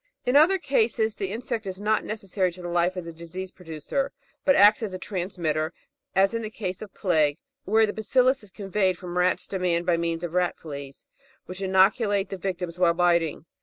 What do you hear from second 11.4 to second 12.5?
which inoculate the